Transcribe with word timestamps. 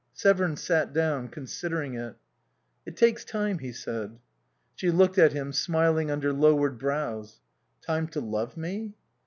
Severn 0.13 0.57
sat 0.57 0.93
down, 0.93 1.27
considering 1.27 1.93
it. 1.93 2.15
"It 2.87 2.97
takes 2.97 3.23
time," 3.23 3.59
he 3.59 3.71
said. 3.71 4.17
She 4.73 4.89
looked 4.89 5.19
at 5.19 5.33
him, 5.33 5.53
smiling 5.53 6.09
under 6.09 6.33
lowered 6.33 6.79
brows. 6.79 7.39
"Time 7.83 8.07
to 8.07 8.19
love 8.19 8.57
me?" 8.57 8.93